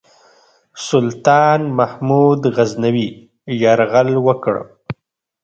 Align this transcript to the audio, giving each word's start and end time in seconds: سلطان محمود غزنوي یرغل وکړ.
سلطان 0.87 1.61
محمود 1.77 2.41
غزنوي 2.55 3.09
یرغل 3.61 4.09
وکړ. 4.25 4.55